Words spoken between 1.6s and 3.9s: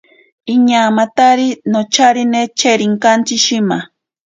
nocharine cherinkantsi shima.